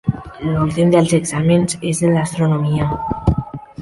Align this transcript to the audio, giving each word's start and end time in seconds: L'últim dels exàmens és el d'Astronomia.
L'últim 0.45 0.93
dels 0.95 1.13
exàmens 1.19 1.77
és 1.93 2.03
el 2.09 2.19
d'Astronomia. 2.21 2.89